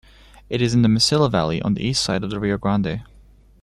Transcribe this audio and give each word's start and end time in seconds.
It 0.49 0.63
is 0.63 0.73
in 0.73 0.81
the 0.81 0.87
Mesilla 0.89 1.29
Valley, 1.29 1.61
on 1.61 1.75
the 1.75 1.83
east 1.85 2.01
side 2.01 2.23
of 2.23 2.31
the 2.31 2.39
Rio 2.39 2.57
Grande. 2.57 3.03